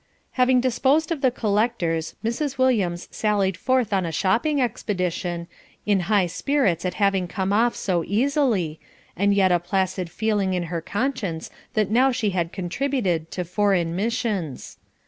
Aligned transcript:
Having 0.31 0.61
disposed 0.61 1.11
of 1.11 1.21
the 1.21 1.29
collectors, 1.29 2.15
Mrs. 2.25 2.57
Williams 2.57 3.07
sallied 3.11 3.55
forth 3.55 3.93
on 3.93 4.03
a 4.03 4.11
shopping 4.11 4.59
expedition, 4.59 5.45
in 5.85 5.99
high 6.09 6.25
spirits 6.25 6.85
at 6.85 6.95
having 6.95 7.27
come 7.27 7.53
off 7.53 7.75
so 7.75 8.03
easily, 8.07 8.79
and 9.15 9.31
yet 9.35 9.51
a 9.51 9.59
placid 9.59 10.09
feeling 10.09 10.55
in 10.55 10.63
her 10.73 10.81
conscience 10.81 11.51
that 11.75 11.91
now 11.91 12.11
she 12.11 12.31
had 12.31 12.51
contributed 12.51 13.29
to 13.29 13.45
"foreign 13.45 13.95
missions." 13.95 14.79